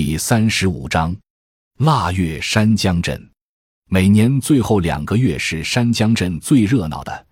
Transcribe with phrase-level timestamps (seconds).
[0.00, 1.12] 第三十五章，
[1.78, 3.30] 腊月山江镇。
[3.90, 7.26] 每年最后两个月是山江镇最热闹的，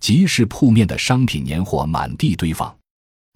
[0.00, 2.74] 集市铺面的商品年货满地堆放。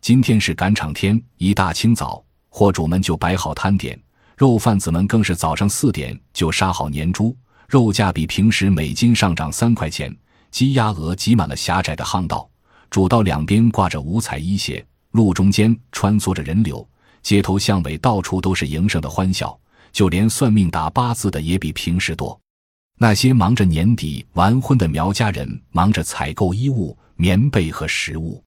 [0.00, 4.00] 今天是赶场天，一大清早，货主们就摆好摊点，
[4.34, 7.36] 肉贩子们更是早上四点就杀好年猪，
[7.68, 10.16] 肉价比平时每斤上涨三块钱。
[10.50, 12.48] 鸡鸭鹅挤满了狭窄的巷道，
[12.88, 16.88] 主道两边挂着五彩衣鞋，路中间穿梭着人流。
[17.22, 19.58] 街头巷尾到处都是营生的欢笑，
[19.92, 22.38] 就连算命打八字的也比平时多。
[22.98, 28.42] 那些忙着年底完婚的苗家人忙着采购衣物、棉被和食物。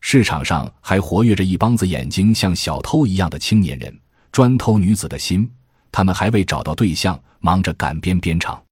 [0.00, 3.94] 市场上还活跃着一帮子眼睛像小偷一样的青年人，
[4.32, 5.50] 专偷女子的心。
[5.92, 8.62] 他们还未找到对象，忙着赶编编场。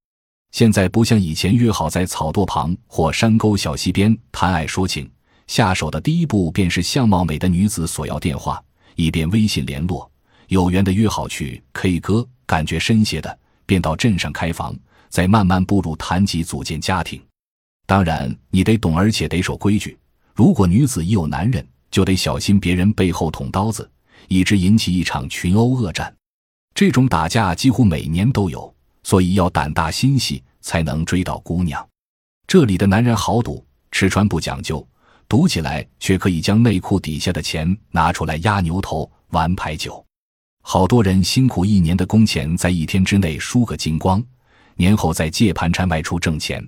[0.52, 5.10] 现在不像以前约好在草垛旁或山沟小溪边谈爱说情，
[5.46, 8.62] 下手的第一步便是相貌美的女子索要电话。
[8.98, 10.10] 以便微信联络，
[10.48, 14.76] 有缘的约好去 K 歌，感觉深些的便到镇上开房，
[15.08, 17.22] 再慢慢步入谈及组建家庭。
[17.86, 19.96] 当然，你得懂，而且得守规矩。
[20.34, 23.88] 如果女子已有男人，就得小心别人背后捅刀子，
[24.26, 26.12] 以致引起一场群殴恶战。
[26.74, 31.88] 这种打架几乎每年都有，所以要胆大心细，才能追到姑娘。
[32.48, 34.84] 这里的男人好赌，吃穿不讲究。
[35.28, 40.02] 赌起来却可以将内裤底下的钱拿出来压牛头、玩牌九，
[40.62, 44.24] 好多人辛苦一年的工钱在一天之内输个精光，
[44.74, 46.66] 年后再借盘缠外出挣钱。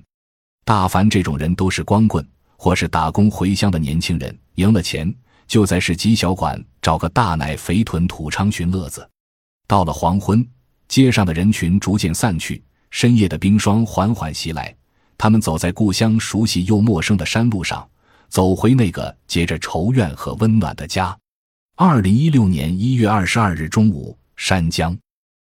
[0.63, 2.27] 大凡这种人都是光棍
[2.59, 5.13] 或是打工回乡的年轻人，赢了钱
[5.47, 9.09] 就在市集小馆找个大奶肥臀土娼寻乐子。
[9.67, 10.47] 到了黄昏，
[10.87, 14.77] 街上的人群逐渐散去，深夜的冰霜缓缓袭来，
[15.17, 17.89] 他们走在故乡熟悉又陌生的山路上。
[18.31, 21.19] 走回那个结着仇怨和温暖的家。
[21.77, 24.97] 二零一六年一月二十二日中午，山江。